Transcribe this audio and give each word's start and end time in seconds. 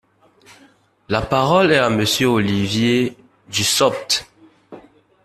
La 1.09 1.21
parole 1.21 1.71
est 1.71 1.77
à 1.77 1.91
Monsieur 1.91 2.25
Olivier 2.25 3.15
Dussopt. 3.51 4.25